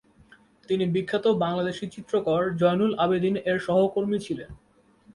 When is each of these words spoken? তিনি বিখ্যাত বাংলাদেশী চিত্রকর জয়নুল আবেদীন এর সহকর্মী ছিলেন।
তিনি 0.69 0.85
বিখ্যাত 0.85 1.25
বাংলাদেশী 1.43 1.85
চিত্রকর 1.89 2.41
জয়নুল 2.55 2.91
আবেদীন 2.99 3.35
এর 3.45 3.57
সহকর্মী 3.59 4.17
ছিলেন। 4.19 4.49